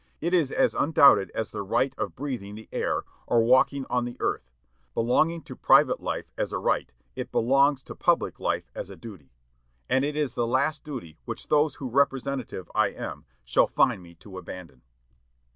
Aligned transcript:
It 0.19 0.33
is 0.33 0.51
as 0.51 0.73
undoubted 0.73 1.29
as 1.35 1.51
the 1.51 1.61
right 1.61 1.93
of 1.95 2.15
breathing 2.15 2.55
the 2.55 2.67
air, 2.71 3.03
or 3.27 3.43
walking 3.43 3.85
on 3.87 4.03
the 4.03 4.17
earth. 4.19 4.49
Belonging 4.95 5.43
to 5.43 5.55
private 5.55 5.99
life 5.99 6.31
as 6.39 6.51
a 6.51 6.57
right, 6.57 6.91
it 7.15 7.31
belongs 7.31 7.83
to 7.83 7.93
public 7.93 8.39
life 8.39 8.71
as 8.73 8.89
a 8.89 8.95
duty; 8.95 9.31
and 9.87 10.03
it 10.03 10.15
is 10.15 10.33
the 10.33 10.47
last 10.47 10.83
duty 10.83 11.19
which 11.25 11.49
those 11.49 11.75
whose 11.75 11.93
representative 11.93 12.67
I 12.73 12.87
am 12.87 13.25
shall 13.45 13.67
find 13.67 14.01
me 14.01 14.15
to 14.15 14.39
abandon." 14.39 14.81